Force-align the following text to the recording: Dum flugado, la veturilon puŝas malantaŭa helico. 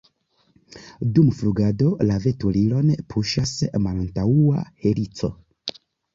Dum 1.17 1.27
flugado, 1.39 1.89
la 2.11 2.15
veturilon 2.23 2.91
puŝas 3.15 3.53
malantaŭa 3.85 4.67
helico. 4.89 5.33